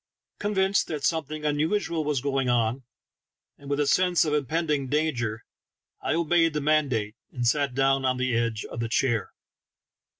[0.39, 2.81] Convinced that some thing unusual was going on,
[3.59, 5.45] and with a sense of impending danger,
[6.01, 9.31] I obeyed the mandate, and sat down on the edge of the chair.